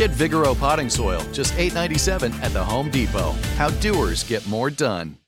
Get 0.00 0.12
Vigoro 0.12 0.58
potting 0.58 0.88
soil, 0.88 1.20
just 1.30 1.52
$8.97 1.56 2.32
at 2.42 2.54
the 2.54 2.64
Home 2.64 2.90
Depot. 2.90 3.32
How 3.58 3.68
doers 3.68 4.24
get 4.24 4.48
more 4.48 4.70
done. 4.70 5.18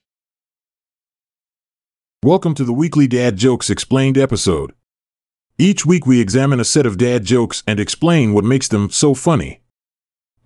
Welcome 2.25 2.55
to 2.55 2.65
the 2.65 2.73
weekly 2.73 3.07
Dad 3.07 3.37
Jokes 3.37 3.69
Explained 3.69 4.17
episode. 4.17 4.73
Each 5.59 5.85
week 5.85 6.07
we 6.07 6.23
examine 6.23 6.59
a 6.59 6.65
set 6.65 6.87
of 6.87 6.97
dad 6.97 7.27
jokes 7.27 7.63
and 7.67 7.79
explain 7.79 8.33
what 8.33 8.45
makes 8.45 8.67
them 8.67 8.89
so 8.89 9.13
funny. 9.13 9.61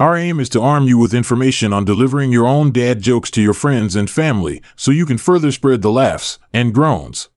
Our 0.01 0.17
aim 0.17 0.41
is 0.41 0.49
to 0.49 0.61
arm 0.61 0.89
you 0.89 0.99
with 0.99 1.15
information 1.15 1.73
on 1.73 1.85
delivering 1.85 2.33
your 2.33 2.49
own 2.49 2.73
dad 2.73 3.03
jokes 3.03 3.31
to 3.31 3.41
your 3.41 3.55
friends 3.55 3.95
and 3.95 4.11
family 4.11 4.61
so 4.75 4.91
you 4.91 5.07
can 5.07 5.19
further 5.19 5.53
spread 5.53 5.83
the 5.83 5.93
laughs 5.93 6.41
and 6.53 6.75
groans. 6.75 7.29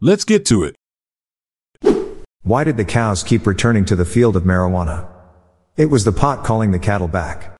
Let's 0.00 0.24
get 0.24 0.44
to 0.46 0.64
it. 0.64 0.74
Why 2.42 2.64
did 2.64 2.78
the 2.78 2.84
cows 2.84 3.22
keep 3.22 3.46
returning 3.46 3.84
to 3.84 3.94
the 3.94 4.04
field 4.04 4.34
of 4.34 4.42
marijuana? 4.42 5.19
It 5.80 5.88
was 5.88 6.04
the 6.04 6.12
pot 6.12 6.44
calling 6.44 6.72
the 6.72 6.78
cattle 6.78 7.08
back. 7.08 7.56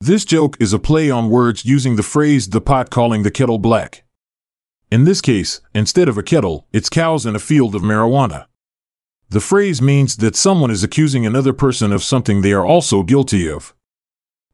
This 0.00 0.24
joke 0.24 0.56
is 0.58 0.72
a 0.72 0.80
play 0.80 1.08
on 1.08 1.30
words 1.30 1.64
using 1.64 1.94
the 1.94 2.02
phrase 2.02 2.48
the 2.48 2.60
pot 2.60 2.90
calling 2.90 3.22
the 3.22 3.30
kettle 3.30 3.58
black. 3.58 4.02
In 4.90 5.04
this 5.04 5.20
case, 5.20 5.60
instead 5.72 6.08
of 6.08 6.18
a 6.18 6.22
kettle, 6.24 6.66
it's 6.72 6.88
cows 6.88 7.24
in 7.24 7.36
a 7.36 7.38
field 7.38 7.76
of 7.76 7.82
marijuana. 7.82 8.46
The 9.28 9.38
phrase 9.38 9.80
means 9.80 10.16
that 10.16 10.34
someone 10.34 10.72
is 10.72 10.82
accusing 10.82 11.24
another 11.24 11.52
person 11.52 11.92
of 11.92 12.02
something 12.02 12.40
they 12.40 12.52
are 12.52 12.66
also 12.66 13.04
guilty 13.04 13.48
of. 13.48 13.73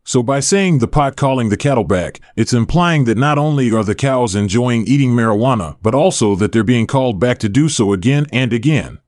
So 0.04 0.22
by 0.22 0.40
saying 0.40 0.78
the 0.78 0.88
pot 0.88 1.16
calling 1.16 1.50
the 1.50 1.56
cattle 1.56 1.84
back, 1.84 2.20
it's 2.36 2.52
implying 2.52 3.04
that 3.04 3.18
not 3.18 3.38
only 3.38 3.72
are 3.72 3.84
the 3.84 3.94
cows 3.94 4.34
enjoying 4.34 4.86
eating 4.86 5.10
marijuana, 5.10 5.76
but 5.82 5.94
also 5.94 6.34
that 6.36 6.52
they're 6.52 6.64
being 6.64 6.86
called 6.86 7.20
back 7.20 7.38
to 7.38 7.48
do 7.48 7.68
so 7.68 7.92
again 7.92 8.26
and 8.32 8.52
again. 8.52 8.98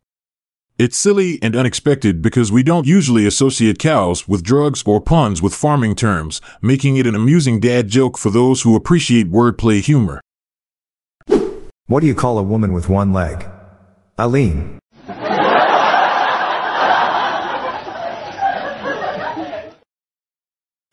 It's 0.78 0.96
silly 0.96 1.38
and 1.42 1.54
unexpected 1.54 2.22
because 2.22 2.50
we 2.50 2.62
don't 2.62 2.86
usually 2.86 3.26
associate 3.26 3.78
cows 3.78 4.26
with 4.26 4.42
drugs 4.42 4.82
or 4.86 5.00
puns 5.00 5.40
with 5.40 5.54
farming 5.54 5.94
terms, 5.94 6.40
making 6.60 6.96
it 6.96 7.06
an 7.06 7.14
amusing 7.14 7.60
dad 7.60 7.88
joke 7.88 8.18
for 8.18 8.30
those 8.30 8.62
who 8.62 8.74
appreciate 8.74 9.30
wordplay 9.30 9.80
humor. 9.80 10.20
What 11.86 12.00
do 12.00 12.06
you 12.06 12.14
call 12.14 12.38
a 12.38 12.42
woman 12.42 12.72
with 12.72 12.88
one 12.88 13.12
leg? 13.12 13.46
Eileen. 14.18 14.78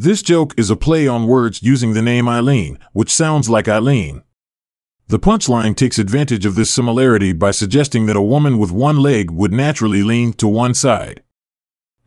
This 0.01 0.21
joke 0.21 0.53
is 0.57 0.69
a 0.69 0.77
play 0.77 1.09
on 1.09 1.27
words 1.27 1.61
using 1.61 1.91
the 1.91 2.01
name 2.01 2.29
Eileen, 2.29 2.79
which 2.93 3.13
sounds 3.13 3.49
like 3.49 3.67
Eileen. 3.67 4.23
The 5.09 5.19
punchline 5.19 5.75
takes 5.75 5.99
advantage 5.99 6.45
of 6.45 6.55
this 6.55 6.69
similarity 6.69 7.33
by 7.33 7.51
suggesting 7.51 8.05
that 8.05 8.15
a 8.15 8.21
woman 8.21 8.57
with 8.57 8.71
one 8.71 8.99
leg 8.99 9.29
would 9.29 9.51
naturally 9.51 10.01
lean 10.01 10.31
to 10.33 10.47
one 10.47 10.73
side. 10.73 11.21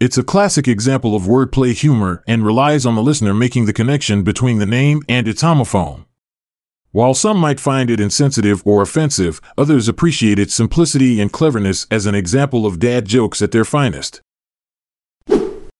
It's 0.01 0.17
a 0.17 0.23
classic 0.23 0.67
example 0.67 1.15
of 1.15 1.25
wordplay 1.25 1.75
humor 1.75 2.25
and 2.27 2.47
relies 2.47 2.87
on 2.87 2.95
the 2.95 3.03
listener 3.03 3.34
making 3.34 3.67
the 3.67 3.75
connection 3.75 4.22
between 4.22 4.59
the 4.59 4.65
name 4.65 5.03
and 5.06 5.28
its 5.28 5.43
homophone. 5.43 6.06
While 6.93 7.12
some 7.12 7.37
might 7.37 7.61
find 7.61 7.91
it 7.91 8.00
insensitive 8.00 8.62
or 8.65 8.81
offensive, 8.81 9.39
others 9.59 9.87
appreciate 9.87 10.39
its 10.39 10.55
simplicity 10.55 11.21
and 11.21 11.31
cleverness 11.31 11.87
as 11.91 12.06
an 12.06 12.15
example 12.15 12.65
of 12.65 12.78
dad 12.78 13.05
jokes 13.05 13.43
at 13.43 13.50
their 13.50 13.66
finest. 13.66 14.22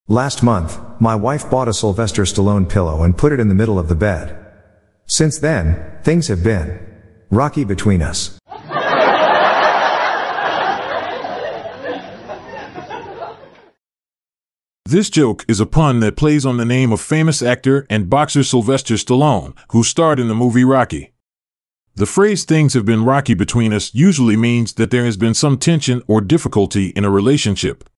Last 0.09 0.43
month, 0.43 0.81
my 1.01 1.15
wife 1.15 1.49
bought 1.49 1.69
a 1.69 1.73
Sylvester 1.73 2.25
Stallone 2.25 2.69
pillow 2.69 3.05
and 3.05 3.17
put 3.17 3.33
it 3.33 3.39
in 3.39 3.47
the 3.47 3.55
middle 3.55 3.79
of 3.79 3.87
the 3.87 3.95
bed. 3.95 4.37
Since 5.07 5.39
then, 5.39 5.81
things 6.03 6.27
have 6.27 6.43
been 6.43 6.81
rocky 7.31 7.63
between 7.63 8.03
us. 8.03 8.37
This 14.85 15.09
joke 15.09 15.45
is 15.47 15.61
a 15.61 15.67
pun 15.67 16.01
that 16.01 16.17
plays 16.17 16.45
on 16.45 16.57
the 16.57 16.65
name 16.65 16.93
of 16.93 17.01
famous 17.01 17.41
actor 17.41 17.87
and 17.89 18.11
boxer 18.11 18.43
Sylvester 18.43 18.95
Stallone, 18.95 19.57
who 19.71 19.85
starred 19.85 20.19
in 20.19 20.27
the 20.27 20.35
movie 20.35 20.65
Rocky. 20.65 21.13
The 21.95 22.07
phrase 22.07 22.45
things 22.45 22.75
have 22.75 22.85
been 22.85 23.05
rocky 23.05 23.35
between 23.35 23.73
us 23.73 23.95
usually 23.95 24.37
means 24.37 24.73
that 24.75 24.91
there 24.91 25.05
has 25.05 25.17
been 25.17 25.35
some 25.35 25.59
tension 25.59 26.03
or 26.09 26.21
difficulty 26.21 26.89
in 26.89 27.05
a 27.05 27.11
relationship. 27.11 27.89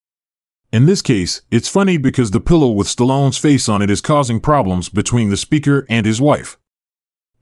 In 0.74 0.86
this 0.86 1.02
case, 1.02 1.40
it's 1.52 1.68
funny 1.68 1.98
because 1.98 2.32
the 2.32 2.40
pillow 2.40 2.68
with 2.68 2.88
Stallone's 2.88 3.38
face 3.38 3.68
on 3.68 3.80
it 3.80 3.90
is 3.90 4.00
causing 4.00 4.40
problems 4.40 4.88
between 4.88 5.30
the 5.30 5.36
speaker 5.36 5.86
and 5.88 6.04
his 6.04 6.20
wife. 6.20 6.58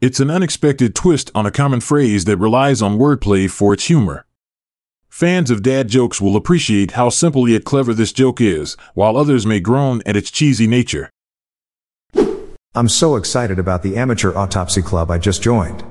It's 0.03 0.21
an 0.21 0.31
unexpected 0.31 0.95
twist 0.95 1.31
on 1.35 1.47
a 1.47 1.51
common 1.51 1.81
phrase 1.81 2.27
that 2.27 2.37
relies 2.37 2.83
on 2.83 2.99
wordplay 2.99 3.51
for 3.51 3.73
its 3.73 3.87
humor. 3.87 4.27
Fans 5.09 5.51
of 5.51 5.63
dad 5.63 5.89
jokes 5.89 6.21
will 6.21 6.37
appreciate 6.37 6.91
how 6.91 7.09
simple 7.09 7.49
yet 7.49 7.65
clever 7.65 7.95
this 7.95 8.13
joke 8.13 8.39
is, 8.39 8.77
while 8.93 9.17
others 9.17 9.47
may 9.47 9.61
groan 9.61 10.03
at 10.05 10.15
its 10.15 10.31
cheesy 10.31 10.67
nature. 10.67 11.09
I'm 12.75 12.91
so 12.91 13.17
excited 13.17 13.59
about 13.59 13.83
the 13.83 13.97
amateur 13.97 14.37
autopsy 14.37 14.83
club 14.83 15.11
I 15.11 15.17
just 15.17 15.43
joined. 15.43 15.83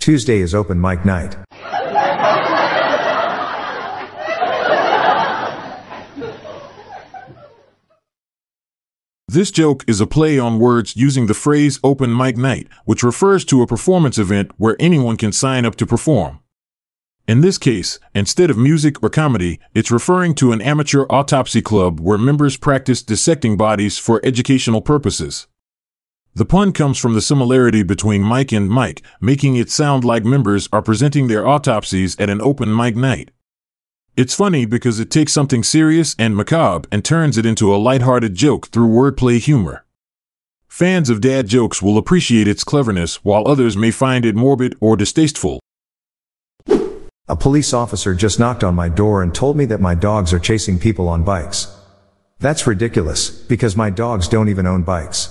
Tuesday 0.00 0.40
is 0.40 0.56
open 0.56 0.80
mic 0.80 1.04
night. 1.04 1.36
This 9.34 9.50
joke 9.50 9.82
is 9.88 10.00
a 10.00 10.06
play 10.06 10.38
on 10.38 10.60
words 10.60 10.94
using 10.94 11.26
the 11.26 11.34
phrase 11.34 11.80
open 11.82 12.16
mic 12.16 12.36
night, 12.36 12.68
which 12.84 13.02
refers 13.02 13.44
to 13.46 13.62
a 13.62 13.66
performance 13.66 14.16
event 14.16 14.52
where 14.58 14.76
anyone 14.78 15.16
can 15.16 15.32
sign 15.32 15.64
up 15.64 15.74
to 15.78 15.86
perform. 15.86 16.38
In 17.26 17.40
this 17.40 17.58
case, 17.58 17.98
instead 18.14 18.48
of 18.48 18.56
music 18.56 19.02
or 19.02 19.10
comedy, 19.10 19.58
it's 19.74 19.90
referring 19.90 20.36
to 20.36 20.52
an 20.52 20.62
amateur 20.62 21.04
autopsy 21.10 21.60
club 21.60 21.98
where 21.98 22.16
members 22.16 22.56
practice 22.56 23.02
dissecting 23.02 23.56
bodies 23.56 23.98
for 23.98 24.24
educational 24.24 24.80
purposes. 24.80 25.48
The 26.36 26.44
pun 26.44 26.72
comes 26.72 26.96
from 26.96 27.14
the 27.14 27.20
similarity 27.20 27.82
between 27.82 28.28
mic 28.28 28.52
and 28.52 28.70
mic, 28.70 29.02
making 29.20 29.56
it 29.56 29.68
sound 29.68 30.04
like 30.04 30.24
members 30.24 30.68
are 30.72 30.80
presenting 30.80 31.26
their 31.26 31.44
autopsies 31.44 32.14
at 32.20 32.30
an 32.30 32.40
open 32.40 32.72
mic 32.72 32.94
night. 32.94 33.32
It's 34.16 34.34
funny 34.34 34.64
because 34.64 35.00
it 35.00 35.10
takes 35.10 35.32
something 35.32 35.64
serious 35.64 36.14
and 36.20 36.36
macabre 36.36 36.88
and 36.92 37.04
turns 37.04 37.36
it 37.36 37.44
into 37.44 37.74
a 37.74 37.76
lighthearted 37.76 38.36
joke 38.36 38.68
through 38.68 38.86
wordplay 38.86 39.40
humor. 39.40 39.84
Fans 40.68 41.10
of 41.10 41.20
dad 41.20 41.48
jokes 41.48 41.82
will 41.82 41.98
appreciate 41.98 42.46
its 42.46 42.62
cleverness, 42.62 43.24
while 43.24 43.48
others 43.48 43.76
may 43.76 43.90
find 43.90 44.24
it 44.24 44.36
morbid 44.36 44.76
or 44.80 44.96
distasteful. 44.96 45.58
A 47.26 47.34
police 47.34 47.72
officer 47.72 48.14
just 48.14 48.38
knocked 48.38 48.62
on 48.62 48.76
my 48.76 48.88
door 48.88 49.20
and 49.20 49.34
told 49.34 49.56
me 49.56 49.64
that 49.64 49.80
my 49.80 49.96
dogs 49.96 50.32
are 50.32 50.38
chasing 50.38 50.78
people 50.78 51.08
on 51.08 51.24
bikes. 51.24 51.76
That's 52.38 52.68
ridiculous, 52.68 53.30
because 53.30 53.76
my 53.76 53.90
dogs 53.90 54.28
don't 54.28 54.48
even 54.48 54.66
own 54.66 54.82
bikes. 54.82 55.23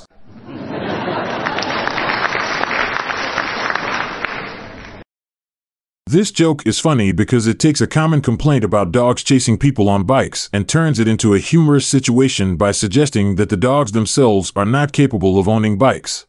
This 6.13 6.29
joke 6.31 6.67
is 6.67 6.79
funny 6.79 7.11
because 7.11 7.47
it 7.47 7.57
takes 7.57 7.81
a 7.81 7.87
common 7.87 8.21
complaint 8.21 8.63
about 8.63 8.91
dogs 8.91 9.23
chasing 9.23 9.57
people 9.57 9.89
on 9.89 10.03
bikes 10.03 10.47
and 10.53 10.69
turns 10.69 10.99
it 10.99 11.07
into 11.07 11.33
a 11.33 11.39
humorous 11.39 11.87
situation 11.87 12.55
by 12.55 12.71
suggesting 12.71 13.33
that 13.37 13.49
the 13.49 13.57
dogs 13.57 13.93
themselves 13.93 14.53
are 14.55 14.63
not 14.63 14.91
capable 14.91 15.39
of 15.39 15.47
owning 15.47 15.79
bikes. 15.79 16.27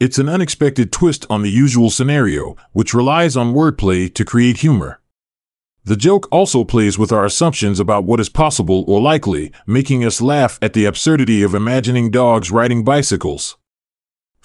It's 0.00 0.18
an 0.18 0.28
unexpected 0.28 0.90
twist 0.90 1.24
on 1.30 1.42
the 1.42 1.48
usual 1.48 1.90
scenario, 1.90 2.56
which 2.72 2.92
relies 2.92 3.36
on 3.36 3.54
wordplay 3.54 4.12
to 4.14 4.24
create 4.24 4.56
humor. 4.56 5.00
The 5.84 5.94
joke 5.94 6.26
also 6.32 6.64
plays 6.64 6.98
with 6.98 7.12
our 7.12 7.24
assumptions 7.24 7.78
about 7.78 8.02
what 8.02 8.18
is 8.18 8.28
possible 8.28 8.84
or 8.88 9.00
likely, 9.00 9.52
making 9.64 10.04
us 10.04 10.20
laugh 10.20 10.58
at 10.60 10.72
the 10.72 10.86
absurdity 10.86 11.44
of 11.44 11.54
imagining 11.54 12.10
dogs 12.10 12.50
riding 12.50 12.82
bicycles. 12.82 13.56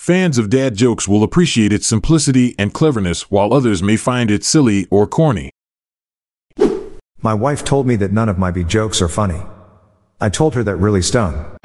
Fans 0.03 0.37
of 0.37 0.49
dad 0.49 0.75
jokes 0.75 1.07
will 1.07 1.23
appreciate 1.23 1.71
its 1.71 1.87
simplicity 1.87 2.55
and 2.59 2.73
cleverness, 2.73 3.31
while 3.31 3.53
others 3.53 3.81
may 3.81 3.95
find 3.95 4.29
it 4.29 4.43
silly 4.43 4.85
or 4.91 5.07
corny. 5.07 5.49
My 7.21 7.33
wife 7.33 7.63
told 7.63 7.87
me 7.87 7.95
that 7.95 8.11
none 8.11 8.27
of 8.27 8.37
my 8.37 8.51
B 8.51 8.65
jokes 8.65 9.01
are 9.01 9.07
funny. 9.07 9.41
I 10.19 10.27
told 10.27 10.55
her 10.55 10.63
that 10.65 10.75
really 10.75 11.01
stung. 11.01 11.55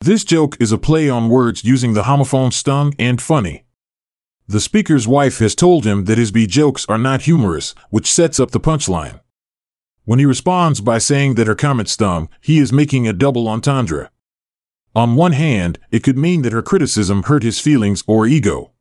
This 0.00 0.24
joke 0.24 0.56
is 0.58 0.72
a 0.72 0.78
play 0.78 1.10
on 1.10 1.28
words 1.28 1.64
using 1.64 1.92
the 1.92 2.04
homophone 2.04 2.54
stung 2.54 2.94
and 2.98 3.20
funny. 3.20 3.66
The 4.48 4.60
speaker's 4.60 5.06
wife 5.06 5.40
has 5.40 5.54
told 5.54 5.84
him 5.84 6.06
that 6.06 6.16
his 6.16 6.30
B 6.30 6.46
jokes 6.46 6.86
are 6.88 6.96
not 6.96 7.20
humorous, 7.20 7.74
which 7.90 8.10
sets 8.10 8.40
up 8.40 8.52
the 8.52 8.60
punchline. 8.60 9.20
When 10.04 10.18
he 10.18 10.26
responds 10.26 10.80
by 10.80 10.98
saying 10.98 11.34
that 11.34 11.46
her 11.46 11.54
comment 11.54 11.88
stung, 11.88 12.28
he 12.40 12.58
is 12.58 12.72
making 12.72 13.06
a 13.06 13.12
double 13.12 13.46
entendre. 13.46 14.10
On 14.94 15.14
one 15.14 15.32
hand, 15.32 15.78
it 15.90 16.02
could 16.02 16.18
mean 16.18 16.42
that 16.42 16.52
her 16.52 16.62
criticism 16.62 17.24
hurt 17.24 17.42
his 17.42 17.60
feelings 17.60 18.02
or 18.06 18.26
ego. 18.26 18.72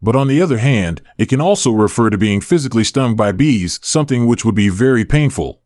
But 0.00 0.16
on 0.16 0.26
the 0.26 0.40
other 0.40 0.58
hand, 0.58 1.02
it 1.18 1.26
can 1.28 1.40
also 1.40 1.70
refer 1.72 2.08
to 2.08 2.16
being 2.16 2.40
physically 2.40 2.84
stung 2.84 3.14
by 3.14 3.32
bees, 3.32 3.78
something 3.82 4.26
which 4.26 4.44
would 4.44 4.54
be 4.54 4.68
very 4.68 5.04
painful. 5.04 5.60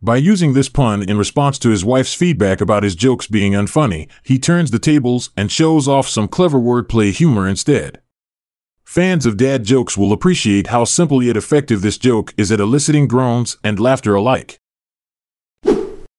By 0.00 0.18
using 0.18 0.52
this 0.52 0.68
pun 0.68 1.02
in 1.02 1.18
response 1.18 1.58
to 1.60 1.70
his 1.70 1.84
wife's 1.84 2.14
feedback 2.14 2.60
about 2.60 2.84
his 2.84 2.94
jokes 2.94 3.26
being 3.26 3.52
unfunny, 3.52 4.08
he 4.22 4.38
turns 4.38 4.70
the 4.70 4.78
tables 4.78 5.30
and 5.36 5.50
shows 5.50 5.88
off 5.88 6.06
some 6.06 6.28
clever 6.28 6.58
wordplay 6.58 7.12
humor 7.12 7.48
instead. 7.48 8.00
Fans 8.86 9.26
of 9.26 9.36
dad 9.36 9.64
jokes 9.64 9.98
will 9.98 10.12
appreciate 10.12 10.68
how 10.68 10.84
simple 10.84 11.20
yet 11.20 11.36
effective 11.36 11.82
this 11.82 11.98
joke 11.98 12.32
is 12.38 12.52
at 12.52 12.60
eliciting 12.60 13.08
groans 13.08 13.58
and 13.62 13.80
laughter 13.80 14.14
alike. 14.14 14.60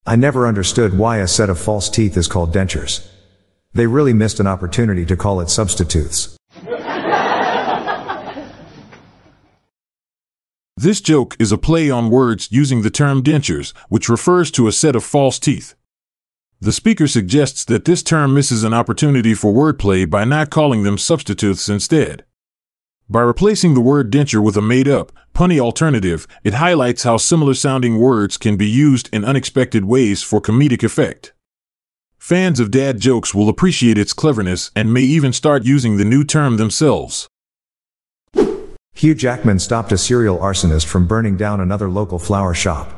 I 0.06 0.16
never 0.18 0.46
understood 0.46 0.98
why 0.98 1.18
a 1.18 1.28
set 1.28 1.50
of 1.50 1.58
false 1.58 1.90
teeth 1.90 2.18
is 2.18 2.28
called 2.28 2.54
dentures. 2.54 3.08
They 3.74 3.88
really 3.88 4.14
missed 4.14 4.40
an 4.40 4.48
opportunity 4.48 5.06
to 5.06 5.16
call 5.16 5.40
it 5.40 5.50
substitutes. 5.50 6.38
This 10.75 11.02
joke 11.02 11.36
is 11.40 11.52
a 11.52 11.58
play 11.58 11.90
on 11.90 12.12
words 12.12 12.50
using 12.52 12.81
the 12.81 12.92
term 12.92 13.24
dentures, 13.24 13.74
which 13.90 14.10
refers 14.10 14.52
to 14.52 14.68
a 14.68 14.74
set 14.74 14.96
of 14.96 15.04
false 15.04 15.40
teeth. 15.40 15.74
The 16.60 16.74
speaker 16.74 17.08
suggests 17.08 17.64
that 17.66 17.86
this 17.86 18.04
term 18.04 18.34
misses 18.34 18.64
an 18.64 18.74
opportunity 18.74 19.34
for 19.34 19.54
wordplay 19.54 20.08
by 20.08 20.25
not 20.25 20.50
calling 20.52 20.84
them 20.84 20.98
substitutes 20.98 21.69
instead. 21.69 22.25
By 23.09 23.21
replacing 23.21 23.74
the 23.74 23.80
word 23.80 24.12
denture 24.12 24.44
with 24.44 24.57
a 24.57 24.62
made 24.62 24.89
up, 24.89 25.13
punny 25.33 25.62
alternative, 25.62 26.27
it 26.44 26.56
highlights 26.56 27.04
how 27.04 27.15
similar 27.15 27.54
sounding 27.54 28.00
words 28.00 28.36
can 28.36 28.57
be 28.57 28.68
used 28.68 29.07
in 29.13 29.24
unexpected 29.24 29.86
ways 29.86 30.24
for 30.24 30.42
comedic 30.42 30.83
effect. 30.83 31.31
Fans 32.18 32.59
of 32.59 32.69
dad 32.69 33.00
jokes 33.00 33.33
will 33.33 33.48
appreciate 33.48 33.98
its 33.98 34.12
cleverness 34.12 34.71
and 34.75 34.94
may 34.94 35.04
even 35.04 35.31
start 35.31 35.63
using 35.63 35.95
the 35.95 36.04
new 36.04 36.25
term 36.25 36.57
themselves. 36.57 37.30
Hugh 38.94 39.15
Jackman 39.15 39.59
stopped 39.59 39.94
a 39.94 39.98
serial 39.98 40.39
arsonist 40.39 40.88
from 40.88 41.07
burning 41.07 41.38
down 41.38 41.62
another 41.62 41.89
local 41.89 42.19
flower 42.19 42.54
shop. 42.54 42.92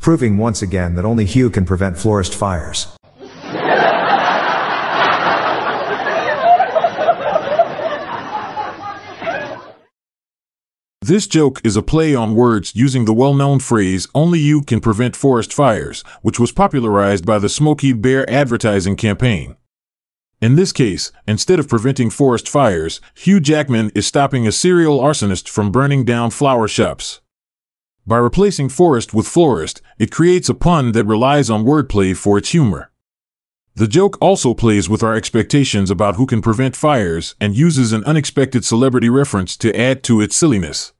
Proving 0.00 0.38
once 0.38 0.62
again 0.62 0.94
that 0.94 1.04
only 1.04 1.26
Hugh 1.26 1.50
can 1.50 1.66
prevent 1.66 1.98
florist 1.98 2.34
fires. 2.34 2.95
This 11.06 11.28
joke 11.28 11.60
is 11.62 11.76
a 11.76 11.82
play 11.82 12.16
on 12.16 12.34
words 12.34 12.74
using 12.74 13.04
the 13.04 13.12
well 13.12 13.32
known 13.32 13.60
phrase, 13.60 14.08
only 14.12 14.40
you 14.40 14.60
can 14.60 14.80
prevent 14.80 15.14
forest 15.14 15.52
fires, 15.52 16.02
which 16.22 16.40
was 16.40 16.50
popularized 16.50 17.24
by 17.24 17.38
the 17.38 17.48
Smokey 17.48 17.92
Bear 17.92 18.28
advertising 18.28 18.96
campaign. 18.96 19.54
In 20.40 20.56
this 20.56 20.72
case, 20.72 21.12
instead 21.28 21.60
of 21.60 21.68
preventing 21.68 22.10
forest 22.10 22.48
fires, 22.48 23.00
Hugh 23.14 23.38
Jackman 23.38 23.92
is 23.94 24.04
stopping 24.04 24.48
a 24.48 24.50
serial 24.50 24.98
arsonist 24.98 25.48
from 25.48 25.70
burning 25.70 26.04
down 26.04 26.32
flower 26.32 26.66
shops. 26.66 27.20
By 28.04 28.16
replacing 28.16 28.70
forest 28.70 29.14
with 29.14 29.28
florist, 29.28 29.80
it 30.00 30.10
creates 30.10 30.48
a 30.48 30.54
pun 30.54 30.90
that 30.90 31.06
relies 31.06 31.48
on 31.48 31.62
wordplay 31.62 32.16
for 32.16 32.36
its 32.36 32.50
humor. 32.50 32.90
The 33.76 33.86
joke 33.86 34.18
also 34.20 34.54
plays 34.54 34.88
with 34.88 35.04
our 35.04 35.14
expectations 35.14 35.88
about 35.88 36.16
who 36.16 36.26
can 36.26 36.42
prevent 36.42 36.74
fires 36.74 37.36
and 37.40 37.54
uses 37.54 37.92
an 37.92 38.02
unexpected 38.02 38.64
celebrity 38.64 39.08
reference 39.08 39.56
to 39.58 39.78
add 39.78 40.02
to 40.02 40.20
its 40.20 40.34
silliness. 40.34 40.94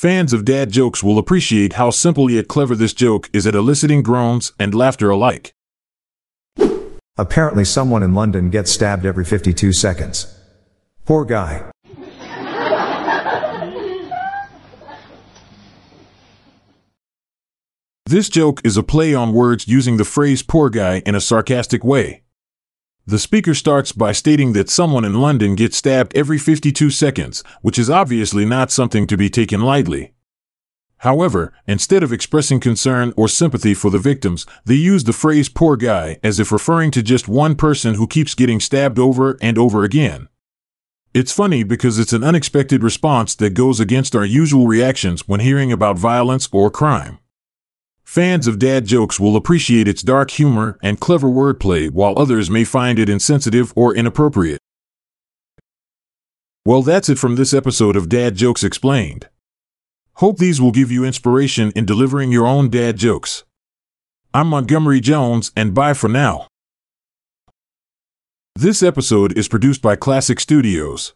Fans 0.00 0.32
of 0.32 0.46
dad 0.46 0.70
jokes 0.70 1.02
will 1.02 1.18
appreciate 1.18 1.74
how 1.74 1.90
simple 1.90 2.30
yet 2.30 2.48
clever 2.48 2.74
this 2.74 2.94
joke 2.94 3.28
is 3.34 3.46
at 3.46 3.54
eliciting 3.54 4.02
groans 4.02 4.54
and 4.58 4.74
laughter 4.74 5.10
alike. 5.10 5.52
Apparently, 7.18 7.66
someone 7.66 8.02
in 8.02 8.14
London 8.14 8.48
gets 8.48 8.70
stabbed 8.70 9.04
every 9.04 9.26
52 9.26 9.74
seconds. 9.74 10.40
Poor 11.04 11.26
guy. 11.26 11.70
This 18.06 18.30
joke 18.30 18.62
is 18.64 18.78
a 18.78 18.82
play 18.82 19.12
on 19.12 19.34
words 19.34 19.68
using 19.68 19.98
the 19.98 20.06
phrase 20.06 20.42
poor 20.42 20.70
guy 20.70 21.02
in 21.04 21.14
a 21.14 21.20
sarcastic 21.20 21.84
way. 21.84 22.22
The 23.06 23.18
speaker 23.18 23.54
starts 23.54 23.92
by 23.92 24.12
stating 24.12 24.52
that 24.52 24.70
someone 24.70 25.04
in 25.04 25.20
London 25.20 25.54
gets 25.54 25.76
stabbed 25.76 26.16
every 26.16 26.38
52 26.38 26.90
seconds, 26.90 27.42
which 27.62 27.78
is 27.78 27.90
obviously 27.90 28.44
not 28.44 28.70
something 28.70 29.06
to 29.06 29.16
be 29.16 29.30
taken 29.30 29.62
lightly. 29.62 30.12
However, 30.98 31.54
instead 31.66 32.02
of 32.02 32.12
expressing 32.12 32.60
concern 32.60 33.14
or 33.16 33.26
sympathy 33.26 33.72
for 33.72 33.90
the 33.90 33.98
victims, 33.98 34.44
they 34.66 34.74
use 34.74 35.04
the 35.04 35.14
phrase 35.14 35.48
poor 35.48 35.76
guy 35.76 36.18
as 36.22 36.38
if 36.38 36.52
referring 36.52 36.90
to 36.90 37.02
just 37.02 37.26
one 37.26 37.54
person 37.54 37.94
who 37.94 38.06
keeps 38.06 38.34
getting 38.34 38.60
stabbed 38.60 38.98
over 38.98 39.38
and 39.40 39.56
over 39.56 39.82
again. 39.82 40.28
It's 41.14 41.32
funny 41.32 41.64
because 41.64 41.98
it's 41.98 42.12
an 42.12 42.22
unexpected 42.22 42.82
response 42.82 43.34
that 43.36 43.54
goes 43.54 43.80
against 43.80 44.14
our 44.14 44.26
usual 44.26 44.66
reactions 44.66 45.26
when 45.26 45.40
hearing 45.40 45.72
about 45.72 45.98
violence 45.98 46.48
or 46.52 46.70
crime. 46.70 47.18
Fans 48.10 48.48
of 48.48 48.58
dad 48.58 48.86
jokes 48.86 49.20
will 49.20 49.36
appreciate 49.36 49.86
its 49.86 50.02
dark 50.02 50.32
humor 50.32 50.76
and 50.82 50.98
clever 50.98 51.28
wordplay, 51.28 51.88
while 51.88 52.18
others 52.18 52.50
may 52.50 52.64
find 52.64 52.98
it 52.98 53.08
insensitive 53.08 53.72
or 53.76 53.94
inappropriate. 53.94 54.58
Well, 56.66 56.82
that's 56.82 57.08
it 57.08 57.20
from 57.20 57.36
this 57.36 57.54
episode 57.54 57.94
of 57.94 58.08
Dad 58.08 58.34
Jokes 58.34 58.64
Explained. 58.64 59.28
Hope 60.14 60.38
these 60.38 60.60
will 60.60 60.72
give 60.72 60.90
you 60.90 61.04
inspiration 61.04 61.70
in 61.76 61.86
delivering 61.86 62.32
your 62.32 62.48
own 62.48 62.68
dad 62.68 62.96
jokes. 62.96 63.44
I'm 64.34 64.48
Montgomery 64.48 64.98
Jones, 64.98 65.52
and 65.54 65.72
bye 65.72 65.94
for 65.94 66.08
now. 66.08 66.48
This 68.56 68.82
episode 68.82 69.38
is 69.38 69.46
produced 69.46 69.82
by 69.82 69.94
Klassic 69.94 70.40
Studios. 70.40 71.14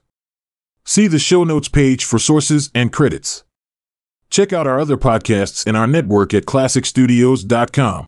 See 0.85 1.09
the 1.09 1.19
show 1.19 1.43
notes 1.43 1.69
page 1.69 2.05
for 2.05 2.21
sources 2.21 2.71
and 2.73 2.93
credits. 2.93 3.43
Check 4.35 4.53
out 4.53 4.67
our 4.67 4.81
other 4.81 4.97
podcasts 4.97 5.65
in 5.65 5.77
our 5.77 5.87
network 5.87 6.35
at 6.35 6.45
klassicstudios.com. 6.45 8.07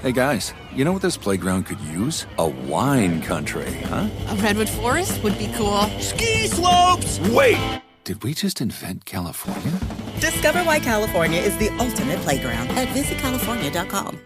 Hey 0.00 0.12
guys, 0.12 0.54
you 0.74 0.82
know 0.82 0.92
what 0.94 1.02
this 1.02 1.18
playground 1.18 1.66
could 1.66 1.78
use? 1.80 2.26
A 2.38 2.48
wine 2.48 3.20
country, 3.20 3.70
huh? 3.84 4.08
A 4.28 4.36
redwood 4.36 4.70
forest 4.70 5.22
would 5.22 5.36
be 5.36 5.52
cool. 5.54 5.82
Ski 5.98 6.46
slopes! 6.46 7.20
Wait! 7.28 7.82
Did 8.04 8.22
we 8.22 8.32
just 8.32 8.62
invent 8.62 9.04
California? 9.04 9.78
Discover 10.20 10.60
why 10.60 10.80
California 10.80 11.38
is 11.38 11.54
the 11.58 11.68
ultimate 11.78 12.18
playground 12.20 12.70
at 12.70 12.88
visitcalifornia.com. 12.88 14.20